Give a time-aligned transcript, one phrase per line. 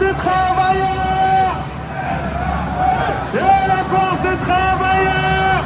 [0.00, 1.56] des travailleurs.
[3.34, 5.60] Et la force des travailleurs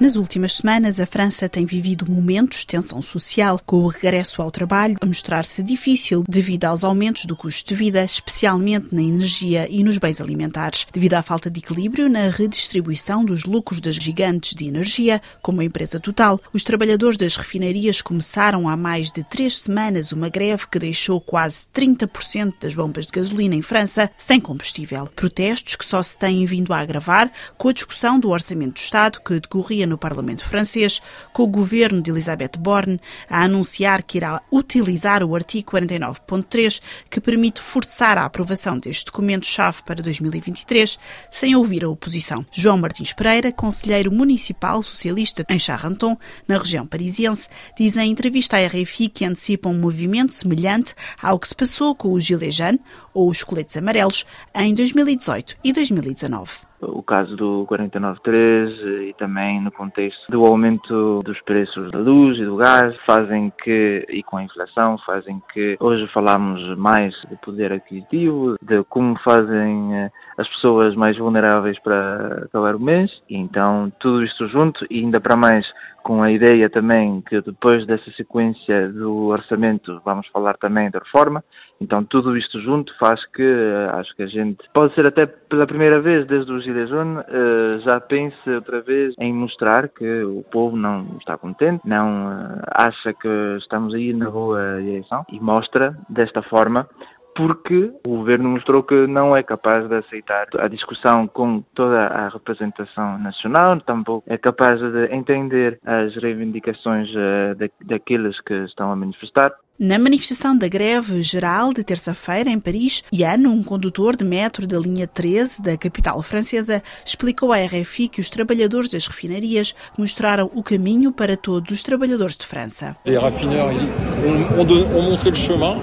[0.00, 4.50] Nas últimas semanas, a França tem vivido momentos de tensão social, com o regresso ao
[4.50, 9.84] trabalho a mostrar-se difícil devido aos aumentos do custo de vida, especialmente na energia e
[9.84, 14.66] nos bens alimentares, devido à falta de equilíbrio na redistribuição dos lucros das gigantes de
[14.66, 16.40] energia, como a empresa Total.
[16.52, 21.66] Os trabalhadores das refinarias começaram há mais de três semanas uma greve que deixou quase
[21.72, 25.06] 30% das bombas de gasolina em França sem combustível.
[25.14, 29.20] Protestos que só se têm vindo a agravar com a discussão do orçamento do Estado
[29.20, 31.00] que decorria no Parlamento francês,
[31.32, 37.20] com o governo de Elisabeth Borne a anunciar que irá utilizar o artigo 49.3, que
[37.20, 40.98] permite forçar a aprovação deste documento-chave para 2023,
[41.30, 42.44] sem ouvir a oposição.
[42.50, 48.66] João Martins Pereira, conselheiro municipal socialista em Charenton, na região parisiense, diz em entrevista à
[48.66, 52.80] RFI que antecipa um movimento semelhante ao que se passou com o Gilets Jaunes,
[53.14, 54.24] ou os coletes amarelos,
[54.54, 61.40] em 2018 e 2019 o caso do 49.3 e também no contexto do aumento dos
[61.42, 66.06] preços da luz e do gás fazem que, e com a inflação, fazem que hoje
[66.12, 72.74] falamos mais de poder aquisitivo, de como fazem eh, as pessoas mais vulneráveis para acabar
[72.74, 75.66] o mês, e então tudo isto junto e ainda para mais
[76.02, 81.42] com a ideia também que depois dessa sequência do orçamento vamos falar também da reforma.
[81.80, 85.66] Então tudo isto junto faz que eh, acho que a gente pode ser até pela
[85.66, 90.76] primeira vez desde o Gilets eh, já pense outra vez em mostrar que o povo
[90.76, 96.42] não está contente, não eh, acha que estamos aí na boa direção e mostra desta
[96.42, 96.86] forma
[97.34, 102.28] porque o governo mostrou que não é capaz de aceitar a discussão com toda a
[102.28, 109.52] representação nacional, tampouco é capaz de entender as reivindicações uh, daqueles que estão a manifestar.
[109.78, 114.78] Na manifestação da greve geral de terça-feira em Paris, Yann, um condutor de metro da
[114.78, 120.62] linha 13 da capital francesa, explicou à RFI que os trabalhadores das refinarias mostraram o
[120.62, 122.96] caminho para todos os trabalhadores de França.
[123.04, 123.74] Les raffineurs
[124.22, 125.80] ont, ont, ont montré le chemin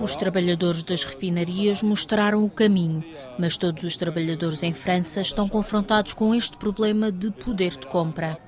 [0.00, 3.04] Os trabalhadores das refinarias mostraram o caminho,
[3.38, 8.38] mas todos os trabalhadores em França estão confrontados com este problema de poder de compra.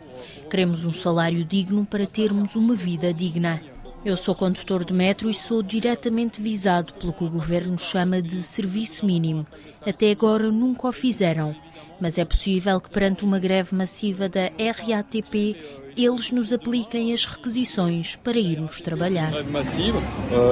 [0.49, 3.61] Queremos um salário digno para termos uma vida digna.
[4.05, 8.37] Eu sou condutor de metro e sou diretamente visado pelo que o governo chama de
[8.37, 9.47] serviço mínimo.
[9.87, 11.55] Até agora nunca o fizeram
[12.03, 15.57] mas é possível que perante uma greve massiva da RATP
[15.97, 19.33] eles nos apliquem as requisições para irmos trabalhar.
[19.45, 20.01] Massiva,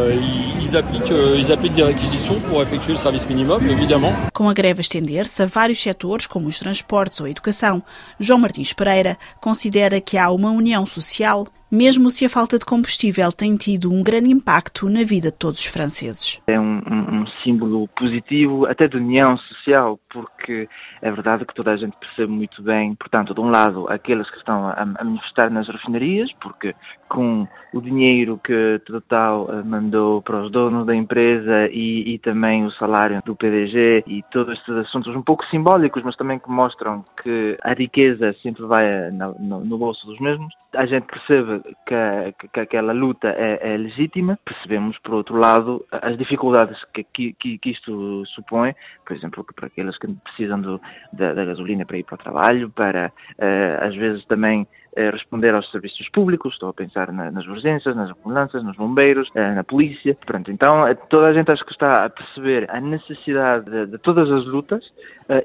[0.08, 4.30] eles aplicam, eles aplicam des requisições para efetuar o serviço mínimo, evidentemente.
[4.32, 7.82] Com a greve estender-se a vários setores, como os transportes ou a educação,
[8.18, 13.30] João Martins Pereira considera que há uma união social mesmo se a falta de combustível
[13.30, 16.40] tem tido um grande impacto na vida de todos os franceses.
[16.46, 20.68] É um, um, um símbolo positivo, até de união social, porque
[21.00, 24.38] é verdade que toda a gente percebe muito bem, portanto, de um lado, aqueles que
[24.38, 26.74] estão a, a manifestar nas refinarias, porque
[27.08, 32.64] com o dinheiro que Total eh, mandou para os donos da empresa e, e também
[32.64, 37.04] o salário do PDG e todos estes assuntos um pouco simbólicos, mas também que mostram
[37.22, 42.48] que a riqueza sempre vai no, no, no bolso dos mesmos, a gente percebe que,
[42.52, 47.70] que aquela luta é, é, legítima, percebemos, por outro lado, as dificuldades que, que, que
[47.70, 48.74] isto supõe,
[49.06, 50.80] por exemplo, para aqueles que precisam do,
[51.12, 55.70] da, da, gasolina para ir para o trabalho, para, uh, às vezes, também responder aos
[55.70, 60.16] serviços públicos, estou a pensar na, nas urgências, nas ambulâncias, nos bombeiros, uh, na polícia.
[60.26, 64.44] Pronto, então, toda a gente acho que está a perceber a necessidade de, todas as
[64.46, 64.84] lutas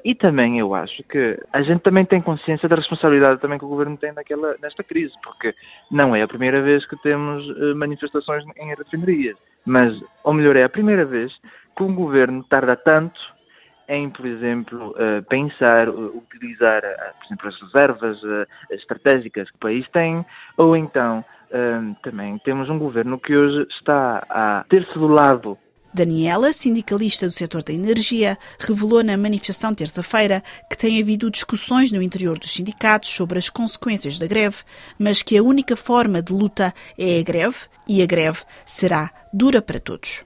[0.04, 3.68] e também eu acho que a gente também tem consciência da responsabilidade também que o
[3.68, 5.54] governo tem naquela, nesta crise, porque
[5.92, 7.46] não é a primeira vez que temos
[7.76, 11.32] manifestações em refinarias, mas, ou melhor, é a primeira vez
[11.76, 13.35] que um governo tarda tanto
[13.88, 18.18] em, por exemplo, uh, pensar, uh, utilizar, uh, por exemplo, as reservas
[18.70, 20.24] estratégicas que o país tem,
[20.56, 21.24] ou então
[22.02, 25.56] também temos um governo que hoje está a ter-se do lado
[25.96, 32.02] Daniela, sindicalista do setor da energia, revelou na manifestação terça-feira que tem havido discussões no
[32.02, 34.58] interior dos sindicatos sobre as consequências da greve,
[34.98, 37.56] mas que a única forma de luta é a greve
[37.88, 40.22] e a greve será dura para todos.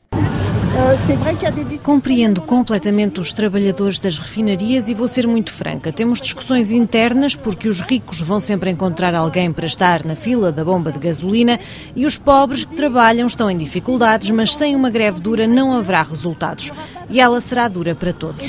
[1.82, 5.92] Compreendo completamente os trabalhadores das refinarias e vou ser muito franca.
[5.92, 10.64] Temos discussões internas porque os ricos vão sempre encontrar alguém para estar na fila da
[10.64, 11.58] bomba de gasolina
[11.96, 16.02] e os pobres que trabalham estão em dificuldades, mas sem uma greve dura não haverá
[16.02, 16.72] resultados.
[17.10, 18.44] E ela será dura para todos.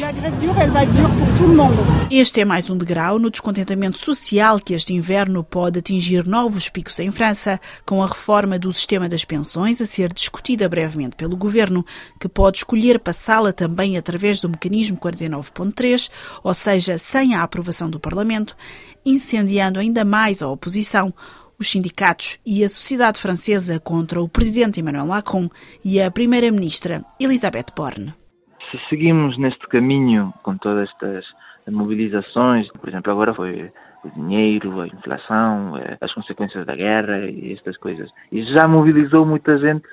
[2.09, 6.99] Este é mais um degrau no descontentamento social que este inverno pode atingir novos picos
[6.99, 11.85] em França, com a reforma do sistema das pensões a ser discutida brevemente pelo governo,
[12.19, 16.09] que pode escolher passá-la também através do mecanismo 49.3,
[16.43, 18.55] ou seja, sem a aprovação do Parlamento,
[19.03, 21.13] incendiando ainda mais a oposição
[21.57, 25.47] os sindicatos e a sociedade francesa contra o presidente Emmanuel Macron
[25.85, 28.15] e a primeira-ministra Elisabeth Borne.
[28.71, 31.25] Se seguimos neste caminho com todas estas
[31.69, 33.71] mobilizações, por exemplo, agora foi
[34.03, 39.25] o dinheiro, a inflação, eh, as consequências da guerra e estas coisas, e já mobilizou
[39.25, 39.87] muita gente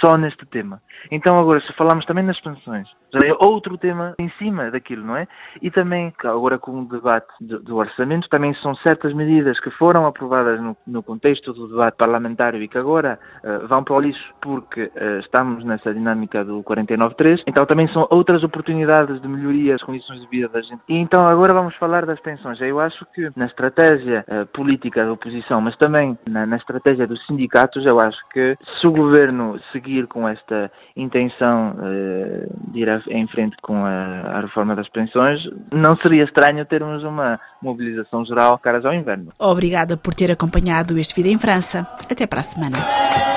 [0.00, 0.82] só neste tema.
[1.10, 5.16] Então agora, se falamos também nas pensões, já é outro tema em cima daquilo, não
[5.16, 5.28] é?
[5.62, 10.60] E também, agora com o debate do orçamento, também são certas medidas que foram aprovadas
[10.60, 14.84] no, no contexto do debate parlamentar e que agora uh, vão para o lixo porque
[14.84, 17.42] uh, estamos nessa dinâmica do 49.3.
[17.46, 20.80] Então também são outras oportunidades de melhoria das condições de vida da gente.
[20.88, 22.60] E então agora vamos falar das pensões.
[22.60, 27.24] Eu acho que na estratégia uh, política da oposição, mas também na, na estratégia dos
[27.26, 31.76] sindicatos, eu acho que se o governo seguir com esta intenção
[32.68, 35.40] de ir em frente com a, a, reforma das pensões,
[35.74, 39.28] não seria estranho termos uma mobilização geral caras ao inverno.
[39.38, 41.86] Obrigada por ter acompanhado este vídeo em França.
[42.10, 43.33] Até para a semana.